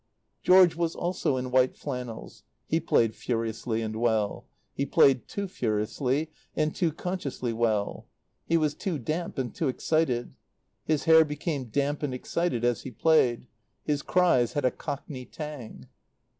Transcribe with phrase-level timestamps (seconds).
[0.41, 6.31] George was also in white flannels; he played furiously and well; he played too furiously
[6.55, 8.07] and too consciously well;
[8.47, 10.33] he was too damp and too excited;
[10.85, 13.45] his hair became damp and excited as he played;
[13.83, 15.85] his cries had a Cockney tang.